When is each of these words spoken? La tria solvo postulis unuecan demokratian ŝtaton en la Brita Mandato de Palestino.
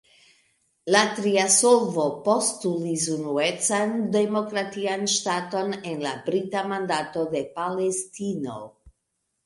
La 0.93 1.01
tria 1.19 1.43
solvo 1.55 2.05
postulis 2.29 3.05
unuecan 3.17 3.95
demokratian 4.17 5.07
ŝtaton 5.19 5.79
en 5.93 6.05
la 6.09 6.19
Brita 6.27 6.69
Mandato 6.77 7.31
de 7.37 7.49
Palestino. 7.61 8.63